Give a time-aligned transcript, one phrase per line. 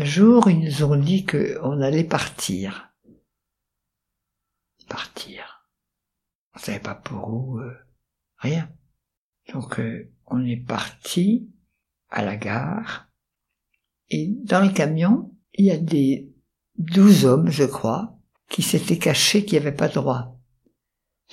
[0.00, 2.90] Un jour, ils nous ont dit qu'on allait partir.
[4.88, 5.68] Partir.
[6.54, 7.76] On savait pas pour où, euh,
[8.38, 8.72] rien.
[9.52, 11.50] Donc, euh, on est parti
[12.08, 13.10] à la gare.
[14.08, 16.32] Et dans le camion, il y a des
[16.78, 20.40] douze hommes, je crois, qui s'étaient cachés, qui n'avaient pas droit.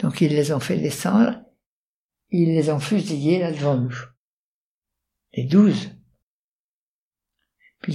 [0.02, 1.41] Donc ils les ont fait descendre,
[2.31, 3.95] ils les ont fusillés là devant nous.
[5.31, 5.96] Les douze.
[7.88, 7.93] La.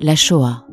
[0.00, 0.66] La Shoah,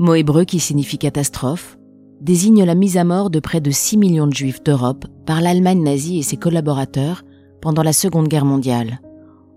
[0.00, 1.78] mot hébreu qui signifie catastrophe,
[2.20, 5.84] désigne la mise à mort de près de 6 millions de juifs d'Europe par l'Allemagne
[5.84, 7.22] nazie et ses collaborateurs
[7.62, 9.00] pendant la Seconde Guerre mondiale.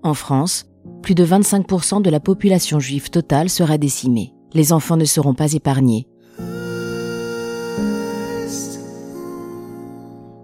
[0.04, 0.68] En France,
[1.02, 4.36] plus de 25% de la population juive totale sera décimée.
[4.54, 6.08] Les enfants ne seront pas épargnés.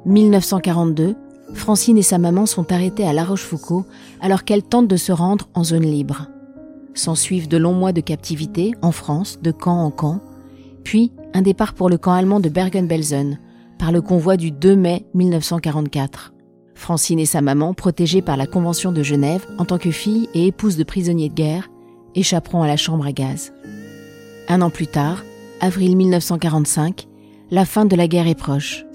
[0.05, 1.15] 1942,
[1.53, 3.85] Francine et sa maman sont arrêtées à La Rochefoucauld
[4.21, 6.27] alors qu'elles tentent de se rendre en zone libre.
[6.93, 10.21] S'ensuivent de longs mois de captivité en France, de camp en camp,
[10.83, 13.39] puis un départ pour le camp allemand de Bergen-Belsen
[13.77, 16.33] par le convoi du 2 mai 1944.
[16.75, 20.47] Francine et sa maman, protégées par la Convention de Genève en tant que fille et
[20.47, 21.69] épouse de prisonniers de guerre,
[22.15, 23.53] échapperont à la chambre à gaz.
[24.47, 25.23] Un an plus tard,
[25.61, 27.07] avril 1945,
[27.51, 28.85] la fin de la guerre est proche.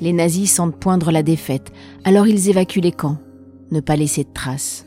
[0.00, 1.72] Les nazis sentent poindre la défaite,
[2.04, 3.18] alors ils évacuent les camps,
[3.70, 4.86] ne pas laisser de traces.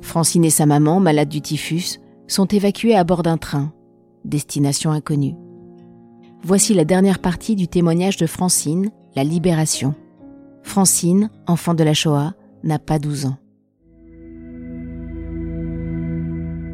[0.00, 3.72] Francine et sa maman, malades du typhus, sont évacuées à bord d'un train,
[4.24, 5.34] destination inconnue.
[6.42, 9.94] Voici la dernière partie du témoignage de Francine, La Libération.
[10.62, 12.34] Francine, enfant de la Shoah,
[12.64, 13.36] n'a pas 12 ans.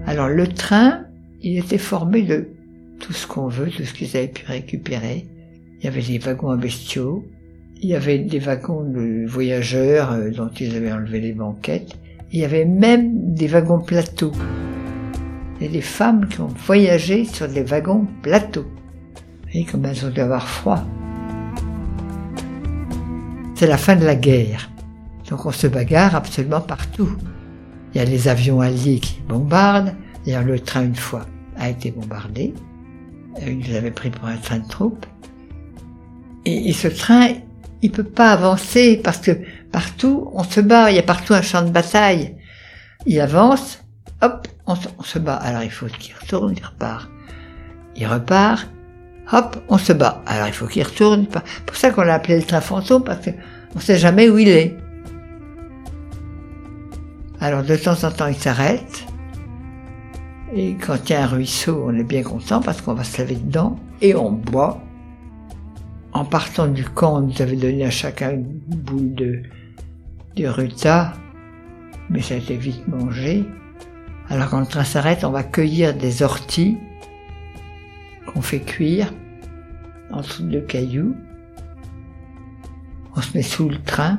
[0.07, 1.05] Alors le train,
[1.43, 2.49] il était formé de
[2.99, 5.27] tout ce qu'on veut, tout ce qu'ils avaient pu récupérer.
[5.79, 7.25] Il y avait des wagons à bestiaux,
[7.81, 11.97] il y avait des wagons de voyageurs euh, dont ils avaient enlevé les banquettes,
[12.33, 14.33] il y avait même des wagons plateaux.
[15.61, 18.67] Il y a des femmes qui ont voyagé sur des wagons plateaux.
[18.67, 20.85] Vous voyez comme elles ont dû avoir froid.
[23.55, 24.71] C'est la fin de la guerre.
[25.31, 27.11] Donc on se bagarre absolument partout.
[27.93, 29.95] Il y a les avions alliés qui bombardent.
[30.25, 32.55] D'ailleurs, le train, une fois, a été bombardé.
[33.47, 35.07] Ils nous avaient pris pour un train de troupes.
[36.45, 37.29] Et, ce train,
[37.83, 39.33] il peut pas avancer parce que
[39.71, 40.91] partout, on se bat.
[40.91, 42.37] Il y a partout un champ de bataille.
[43.07, 43.85] Il avance,
[44.23, 45.37] hop, on, se bat.
[45.37, 47.09] Alors il faut qu'il retourne, il repart.
[47.97, 48.69] Il repart,
[49.33, 50.23] hop, on se bat.
[50.27, 51.27] Alors il faut qu'il retourne.
[51.33, 53.33] C'est pour ça qu'on l'a appelé le train fantôme, parce qu'on
[53.77, 54.77] ne sait jamais où il est.
[57.41, 59.07] Alors de temps en temps, il s'arrête.
[60.55, 63.19] Et quand il y a un ruisseau, on est bien content parce qu'on va se
[63.19, 64.81] laver dedans et on boit.
[66.19, 69.43] En partant du camp, on nous avait donné à chacun une boule de,
[70.35, 71.13] de ruta,
[72.11, 73.45] mais ça a été vite mangé.
[74.29, 76.77] Alors quand le train s'arrête, on va cueillir des orties
[78.27, 79.15] qu'on fait cuire
[80.11, 81.15] en dessous de cailloux.
[83.15, 84.19] On se met sous le train.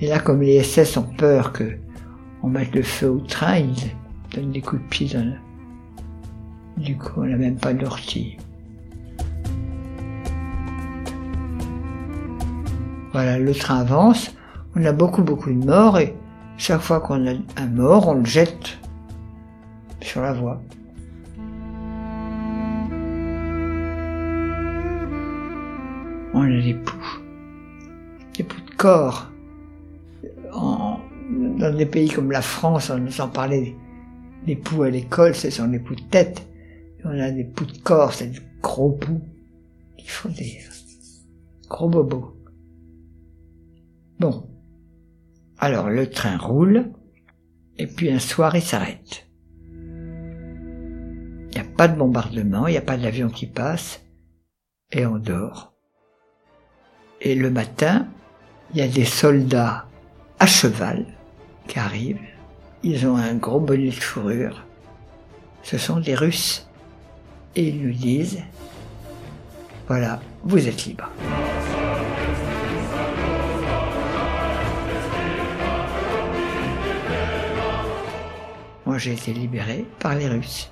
[0.00, 1.76] Et là, comme les SS ont peur que
[2.44, 3.74] on mette le feu au train, ils
[4.32, 5.34] donnent des coups de pied dans le...
[6.80, 8.36] Du coup, on n'a même pas d'ortie.
[13.14, 14.34] Voilà, le train avance.
[14.74, 16.16] On a beaucoup, beaucoup de morts et
[16.58, 18.76] chaque fois qu'on a un mort, on le jette
[20.00, 20.60] sur la voie.
[26.36, 27.20] on a des poux,
[28.36, 29.30] des poux de corps.
[30.52, 33.76] dans des pays comme la France, on nous en parlait
[34.44, 36.44] des poux à l'école, ce sont des poux de tête.
[37.04, 39.20] on a des poux de corps, c'est des gros poux
[39.96, 40.58] qui font des
[41.68, 42.34] gros bobos.
[44.18, 44.48] Bon.
[45.58, 46.92] Alors le train roule,
[47.78, 49.26] et puis un soir il s'arrête.
[49.72, 54.02] Il n'y a pas de bombardement, il n'y a pas d'avion qui passe,
[54.90, 55.74] et on dort.
[57.20, 58.08] Et le matin,
[58.72, 59.86] il y a des soldats
[60.38, 61.06] à cheval
[61.66, 62.20] qui arrivent.
[62.82, 64.66] Ils ont un gros bonnet de fourrure.
[65.62, 66.68] Ce sont des Russes.
[67.56, 68.42] Et ils nous disent,
[69.86, 71.08] voilà, vous êtes libre.
[78.94, 80.70] Moi, j'ai été libéré par les Russes.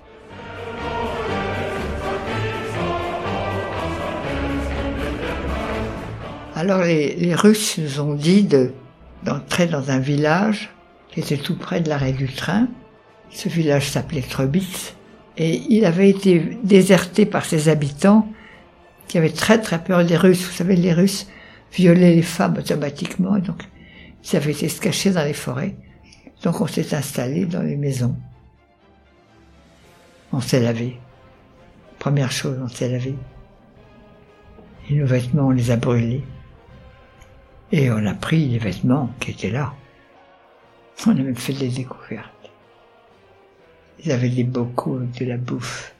[6.54, 8.46] Alors les, Russes nous ont dit
[9.24, 10.70] d'entrer dans un village
[11.08, 12.68] qui était tout près de l'arrêt du train.
[13.30, 14.94] Ce village s'appelait Trebitz
[15.36, 18.28] et il avait été déserté par ses habitants
[19.08, 20.46] qui avaient très très peur des Russes.
[20.46, 21.26] Vous savez, les Russes
[21.72, 23.36] violer les femmes automatiquement.
[23.38, 23.64] Donc,
[24.22, 25.74] ils avaient été se cacher dans les forêts.
[26.42, 28.16] Donc, on s'est installé dans les maisons.
[30.32, 30.98] On s'est lavé.
[31.98, 33.14] Première chose, on s'est lavé.
[34.88, 36.24] Et nos vêtements, on les a brûlés.
[37.70, 39.72] Et on a pris les vêtements qui étaient là.
[41.06, 42.50] On a même fait des découvertes.
[44.04, 45.94] Ils avaient des bocaux avec de la bouffe.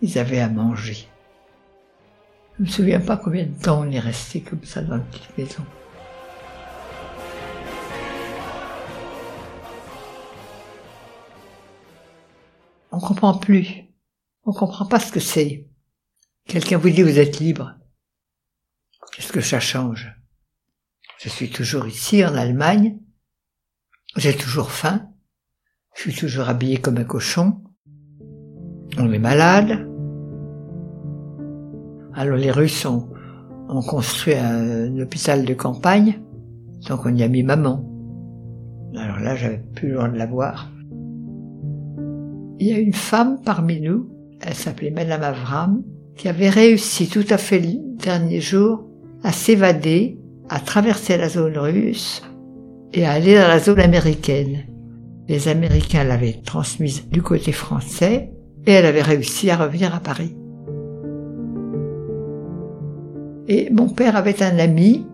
[0.00, 1.08] Ils avaient à manger.
[2.56, 5.02] Je ne me souviens pas combien de temps on est resté comme ça dans la
[5.02, 5.64] petite maison.
[13.02, 13.68] Comprend plus.
[14.44, 15.68] On comprend pas ce que c'est.
[16.46, 17.74] Quelqu'un vous dit vous êtes libre.
[19.12, 20.10] Qu'est-ce que ça change?
[21.18, 22.98] Je suis toujours ici en Allemagne.
[24.16, 25.08] J'ai toujours faim.
[25.94, 27.62] Je suis toujours habillé comme un cochon.
[28.98, 29.88] On est malade.
[32.14, 33.08] Alors les Russes ont,
[33.86, 36.20] construit un, hôpital de campagne,
[36.86, 37.88] donc on y a mis maman.
[38.94, 40.70] Alors là, j'avais plus droit de la voir.
[42.64, 44.08] Il y a une femme parmi nous,
[44.40, 45.82] elle s'appelait Madame Avram,
[46.16, 48.84] qui avait réussi tout à fait le dernier jour
[49.24, 50.16] à s'évader,
[50.48, 52.22] à traverser la zone russe
[52.92, 54.60] et à aller dans la zone américaine.
[55.26, 58.30] Les Américains l'avaient transmise du côté français
[58.64, 60.36] et elle avait réussi à revenir à Paris.
[63.48, 65.04] Et mon père avait un ami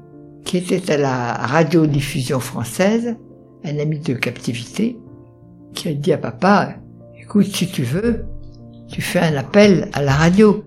[0.45, 3.17] qui était à la radiodiffusion française,
[3.65, 4.99] un ami de captivité,
[5.73, 6.75] qui a dit à papa,
[7.29, 8.25] écoute, si tu veux,
[8.89, 10.65] tu fais un appel à la radio.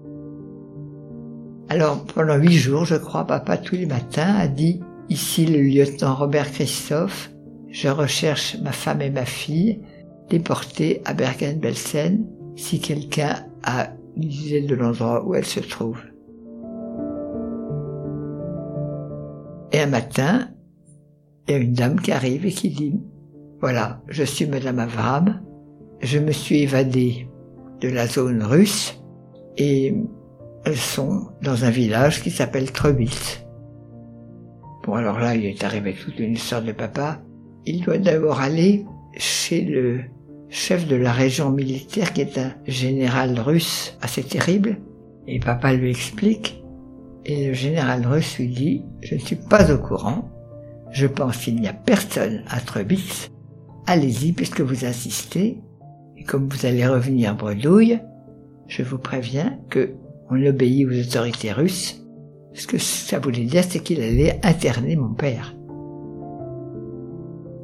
[1.69, 4.80] Alors pendant huit jours, je crois, papa tous les matins a dit,
[5.10, 7.31] ici le lieutenant Robert Christophe,
[7.72, 9.81] je recherche ma femme et ma fille,
[10.30, 16.06] déportées à Bergen-Belsen, si quelqu'un a une idée de l'endroit où elles se trouvent.
[19.72, 20.50] Et un matin,
[21.48, 23.02] il y a une dame qui arrive et qui dit,
[23.62, 25.42] voilà, je suis Madame Avram,
[26.01, 27.27] je me suis évadée
[27.80, 29.01] de la zone russe
[29.57, 29.94] et
[30.65, 33.44] elles sont dans un village qui s'appelle Trebitz.
[34.83, 37.21] Bon, alors là, il est arrivé toute une histoire de papa.
[37.65, 38.86] Il doit d'abord aller
[39.18, 40.01] chez le
[40.50, 44.77] chef de la région militaire qui est un général russe assez terrible.
[45.27, 46.63] Et papa lui explique.
[47.25, 50.30] Et le général russe lui dit, je ne suis pas au courant.
[50.92, 53.30] Je pense qu'il n'y a personne à Trebitz.
[53.86, 55.59] Allez-y puisque vous insistez.
[56.22, 58.00] Et comme vous allez revenir bredouille,
[58.68, 59.96] je vous préviens que
[60.30, 62.06] on obéit aux autorités russes.
[62.54, 65.56] Ce que ça voulait dire, c'est qu'il allait interner mon père.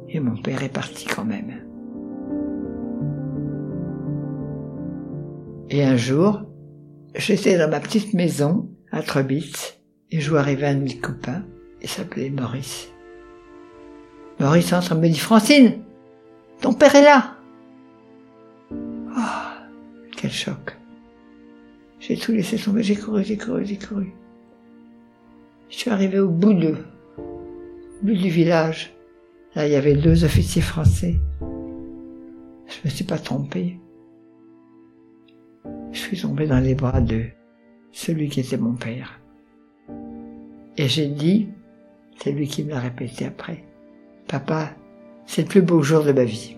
[0.08, 1.52] Et mon père est parti quand même.
[5.70, 6.42] Et un jour,
[7.14, 9.78] j'étais dans ma petite maison à Trebitz
[10.10, 11.44] et je vois arriver un de mes copains.
[11.80, 12.88] Il s'appelait Maurice.
[14.40, 15.74] Maurice entre me dit Francine,
[16.60, 17.37] ton père est là.
[19.18, 19.22] Oh,
[20.16, 20.76] quel choc.
[21.98, 24.12] J'ai tout laissé tomber, j'ai couru, j'ai couru, j'ai couru.
[25.68, 26.76] Je suis arrivé au bout de,
[27.18, 28.94] au bout du village.
[29.54, 31.18] Là, il y avait deux officiers français.
[31.40, 33.80] Je me suis pas trompé.
[35.90, 37.24] Je suis tombé dans les bras de
[37.90, 39.20] celui qui était mon père.
[40.76, 41.48] Et j'ai dit,
[42.22, 43.64] c'est lui qui me l'a répété après,
[44.28, 44.70] Papa,
[45.26, 46.57] c'est le plus beau jour de ma vie.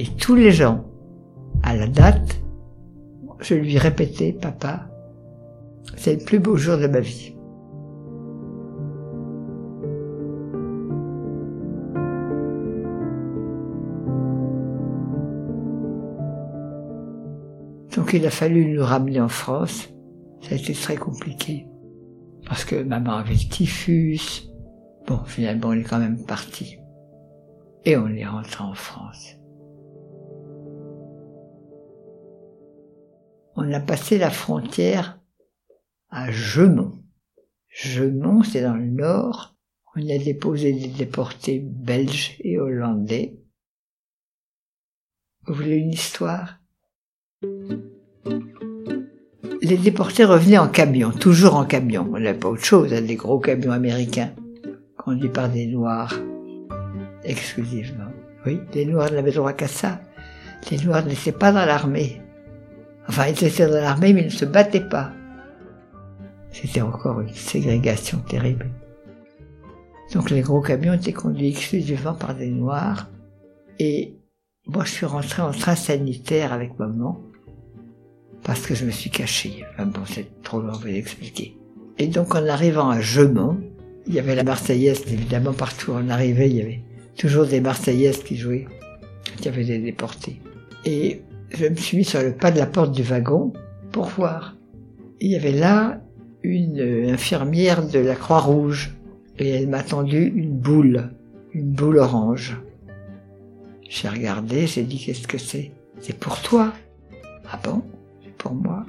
[0.00, 0.82] Et tous les gens,
[1.62, 2.40] à la date,
[3.38, 4.88] je lui répétais, papa,
[5.94, 7.36] c'est le plus beau jour de ma vie.
[17.94, 19.90] Donc il a fallu nous ramener en France.
[20.40, 21.66] Ça a été très compliqué.
[22.46, 24.48] Parce que maman avait le typhus.
[25.06, 26.78] Bon, finalement, on est quand même parti.
[27.84, 29.36] Et on est rentré en France.
[33.60, 35.20] On a passé la frontière
[36.08, 36.92] à Gemont.
[37.68, 39.54] Gemont, c'est dans le nord.
[39.94, 43.38] On a déposé des déportés belges et hollandais.
[45.46, 46.58] Vous voulez une histoire?
[49.60, 52.08] Les déportés revenaient en camion, toujours en camion.
[52.12, 54.34] On n'avait pas autre chose, hein, des gros camions américains,
[54.96, 56.14] conduits par des Noirs,
[57.24, 58.10] exclusivement.
[58.46, 60.00] Oui, les Noirs n'avaient droit qu'à ça.
[60.70, 62.22] Les Noirs n'étaient pas dans l'armée.
[63.08, 65.12] Enfin, ils étaient dans l'armée, mais ils ne se battaient pas.
[66.52, 68.70] C'était encore une ségrégation terrible.
[70.12, 73.08] Donc les gros camions étaient conduits exclusivement par des Noirs.
[73.78, 74.16] Et
[74.66, 77.20] moi, je suis rentré en train sanitaire avec maman.
[78.42, 79.64] parce que je me suis caché.
[79.72, 81.56] Enfin bon, c'est trop long à expliquer.
[81.98, 83.60] Et donc en arrivant à Gemont,
[84.06, 86.82] il y avait la Marseillaise, évidemment partout où on arrivait, il y avait
[87.16, 88.66] toujours des Marseillaises qui jouaient,
[89.40, 90.40] qui avaient des déportés.
[90.84, 93.52] Et je me suis mis sur le pas de la porte du wagon
[93.92, 94.56] pour voir.
[95.20, 96.00] Il y avait là
[96.42, 96.80] une
[97.10, 98.94] infirmière de la Croix-Rouge
[99.38, 101.10] et elle m'a tendu une boule,
[101.52, 102.56] une boule orange.
[103.88, 105.72] J'ai regardé, j'ai dit qu'est-ce que c'est?
[106.00, 106.72] C'est pour toi.
[107.50, 107.82] Ah bon?
[108.22, 108.86] C'est pour moi.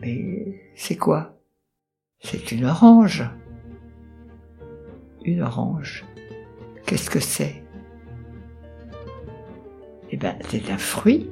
[0.00, 1.38] Mais c'est quoi?
[2.20, 3.28] C'est une orange.
[5.24, 6.04] Une orange.
[6.86, 7.62] Qu'est-ce que c'est?
[10.10, 11.30] Eh ben, c'est un fruit.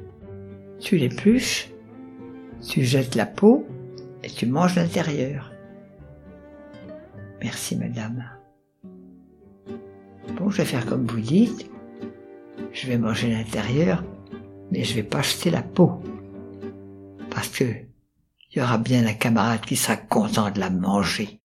[0.80, 1.70] Tu l'épluches,
[2.66, 3.66] tu jettes la peau
[4.22, 5.52] et tu manges l'intérieur.
[7.42, 8.24] Merci, madame.
[10.36, 11.70] Bon, je vais faire comme vous dites.
[12.72, 14.02] Je vais manger l'intérieur,
[14.70, 16.02] mais je vais pas jeter la peau.
[17.30, 21.40] Parce que il y aura bien un camarade qui sera content de la manger.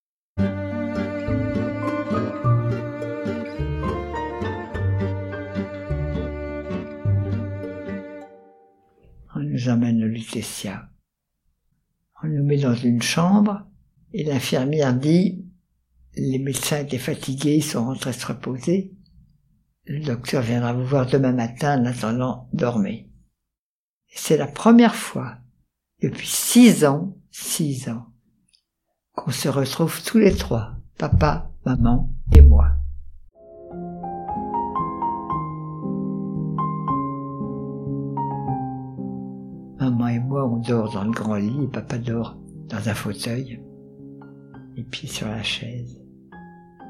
[9.59, 10.89] Nous emmène Lutetia.
[12.23, 13.65] On nous met dans une chambre
[14.13, 15.45] et l'infirmière dit
[16.15, 18.93] les médecins étaient fatigués, ils sont rentrés se reposer.
[19.85, 23.09] Le docteur viendra vous voir demain matin, en attendant, dormez.
[24.07, 25.37] C'est la première fois,
[26.01, 28.07] depuis six ans, six ans,
[29.13, 32.68] qu'on se retrouve tous les trois, papa, maman et moi.
[40.69, 42.37] Dans le grand lit et papa dort
[42.69, 43.59] dans un fauteuil,
[44.75, 45.99] les pieds sur la chaise.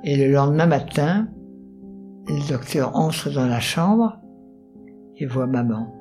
[0.03, 1.29] Et le lendemain matin,
[2.27, 4.19] le docteur entre dans la chambre
[5.15, 5.95] et voit maman.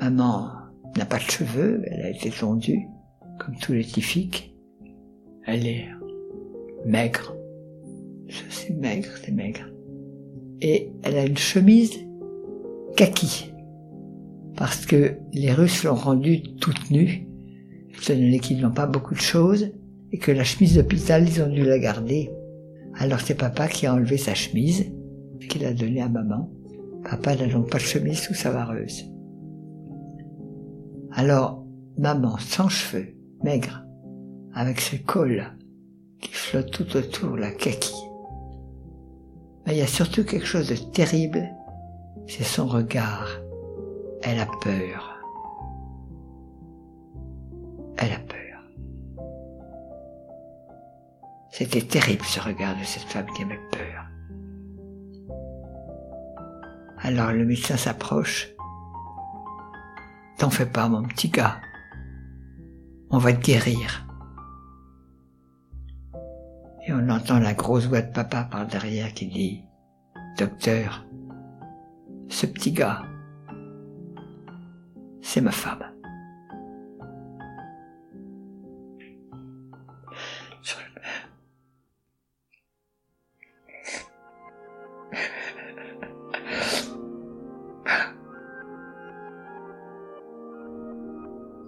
[0.00, 0.50] Maman
[0.96, 2.86] n'a pas de cheveux, elle a été tondue,
[3.38, 4.54] comme tous les typhiques.
[5.46, 5.88] Elle est
[6.84, 7.34] maigre.
[8.50, 9.66] C'est maigre, c'est maigre.
[10.60, 11.98] Et elle a une chemise
[12.96, 13.53] kaki.
[14.56, 17.26] Parce que les Russes l'ont rendue toute nue,
[17.90, 19.72] étant donné qu'ils n'ont pas beaucoup de choses,
[20.12, 22.30] et que la chemise d'hôpital, ils ont dû la garder.
[22.96, 24.92] Alors c'est papa qui a enlevé sa chemise,
[25.48, 26.50] qu'il a donnée à maman.
[27.02, 29.04] Papa n'a donc pas de chemise sous sa vareuse.
[31.12, 31.64] Alors,
[31.98, 33.84] maman, sans cheveux, maigre,
[34.52, 35.44] avec ce col
[36.20, 37.94] qui flotte tout autour, la kaki.
[39.66, 41.48] Mais il y a surtout quelque chose de terrible,
[42.26, 43.28] c'est son regard.
[44.26, 45.20] Elle a peur.
[47.98, 48.62] Elle a peur.
[51.50, 54.06] C'était terrible ce regard de cette femme qui avait peur.
[57.00, 58.48] Alors le médecin s'approche.
[60.38, 61.60] T'en fais pas, mon petit gars.
[63.10, 64.06] On va te guérir.
[66.86, 69.64] Et on entend la grosse voix de papa par derrière qui dit,
[70.38, 71.04] Docteur,
[72.28, 73.02] ce petit gars,
[75.24, 75.82] c'est ma femme.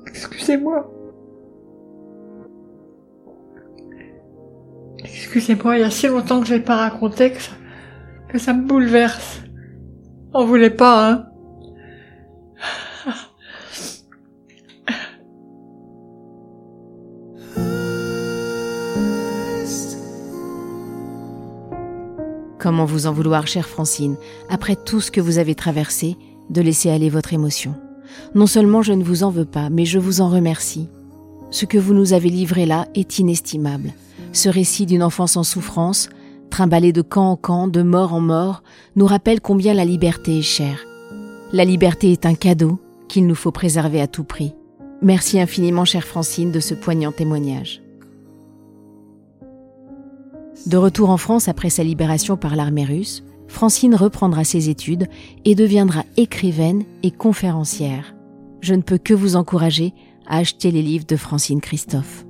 [0.06, 0.92] Excusez-moi.
[4.98, 7.52] Excusez-moi, il y a si longtemps que je n'ai pas raconté que ça,
[8.28, 9.42] que ça me bouleverse.
[10.32, 11.25] On voulait pas, hein.
[22.66, 24.16] Comment vous en vouloir, chère Francine,
[24.48, 26.16] après tout ce que vous avez traversé,
[26.50, 27.76] de laisser aller votre émotion
[28.34, 30.88] Non seulement je ne vous en veux pas, mais je vous en remercie.
[31.52, 33.92] Ce que vous nous avez livré là est inestimable.
[34.32, 36.08] Ce récit d'une enfance en souffrance,
[36.50, 38.64] trimballé de camp en camp, de mort en mort,
[38.96, 40.80] nous rappelle combien la liberté est chère.
[41.52, 44.54] La liberté est un cadeau qu'il nous faut préserver à tout prix.
[45.02, 47.85] Merci infiniment, chère Francine, de ce poignant témoignage.
[50.64, 55.06] De retour en France après sa libération par l'armée russe, Francine reprendra ses études
[55.44, 58.14] et deviendra écrivaine et conférencière.
[58.60, 59.92] Je ne peux que vous encourager
[60.26, 62.26] à acheter les livres de Francine Christophe.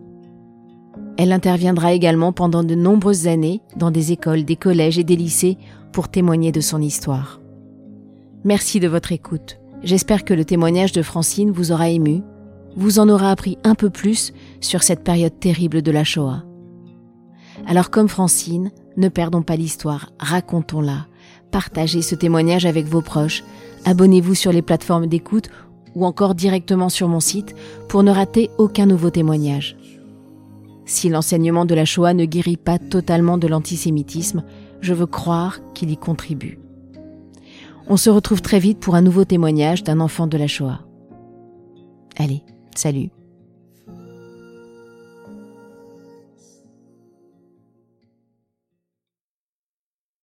[1.16, 5.56] Elle interviendra également pendant de nombreuses années dans des écoles, des collèges et des lycées
[5.92, 7.40] pour témoigner de son histoire.
[8.44, 9.58] Merci de votre écoute.
[9.82, 12.22] J'espère que le témoignage de Francine vous aura ému,
[12.76, 16.44] vous en aura appris un peu plus sur cette période terrible de la Shoah.
[17.66, 21.06] Alors comme Francine, ne perdons pas l'histoire, racontons-la.
[21.50, 23.42] Partagez ce témoignage avec vos proches.
[23.84, 25.50] Abonnez-vous sur les plateformes d'écoute
[25.94, 27.54] ou encore directement sur mon site
[27.88, 29.76] pour ne rater aucun nouveau témoignage.
[30.84, 34.44] Si l'enseignement de la Shoah ne guérit pas totalement de l'antisémitisme,
[34.80, 36.60] je veux croire qu'il y contribue.
[37.88, 40.80] On se retrouve très vite pour un nouveau témoignage d'un enfant de la Shoah.
[42.18, 42.42] Allez,
[42.74, 43.10] salut